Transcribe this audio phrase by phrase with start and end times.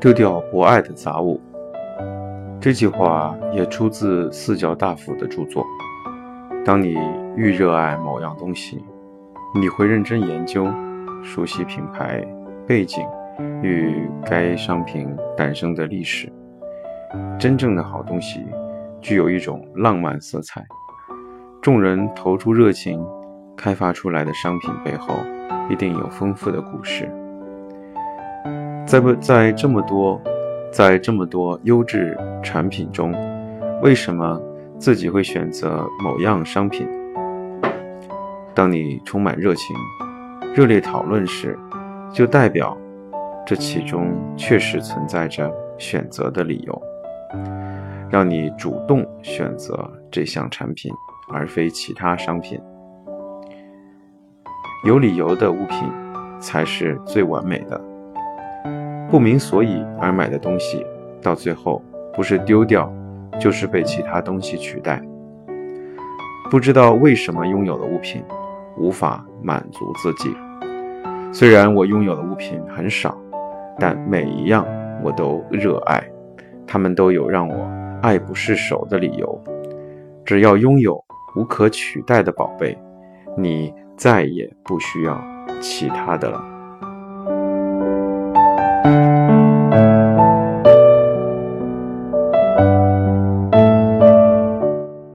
[0.00, 1.40] 丢掉不爱的杂物。
[2.60, 5.64] 这句话也出自四角大夫的著作。
[6.62, 6.94] 当你
[7.36, 8.84] 愈热爱某样东西，
[9.54, 10.66] 你会认真研究、
[11.22, 12.22] 熟悉品牌
[12.66, 13.02] 背景
[13.62, 16.30] 与该商品诞生的历史。
[17.38, 18.44] 真正的好东西
[19.04, 20.64] 具有一种浪漫色彩，
[21.60, 23.04] 众人投注热情
[23.54, 25.14] 开发出来的商品背后，
[25.68, 27.06] 一定有丰富的故事。
[28.86, 30.18] 在不在这么多，
[30.72, 33.14] 在这么多优质产品中，
[33.82, 34.40] 为什么
[34.78, 36.88] 自己会选择某样商品？
[38.54, 39.76] 当你充满热情、
[40.54, 41.58] 热烈讨论时，
[42.10, 42.74] 就代表
[43.44, 46.82] 这其中确实存在着选择的理由，
[48.10, 50.92] 让你主动选择这项产品，
[51.32, 52.60] 而非其他商品。
[54.84, 55.90] 有理由的物品
[56.38, 57.80] 才是最完美的。
[59.10, 60.84] 不明所以而买的东西，
[61.22, 61.82] 到最后
[62.12, 62.92] 不是丢掉，
[63.40, 65.00] 就是被其他东西取代。
[66.50, 68.22] 不知道为什么拥有的物品
[68.76, 70.36] 无法满足自己。
[71.32, 73.16] 虽然我拥有的物品很少，
[73.78, 74.66] 但每一样
[75.02, 76.02] 我都热爱，
[76.74, 77.70] 他们都有让我
[78.02, 79.40] 爱不释手的理由。
[80.24, 81.00] 只要拥有
[81.36, 82.76] 无可取代的宝贝，
[83.38, 85.16] 你再也不需要
[85.60, 86.53] 其他的了。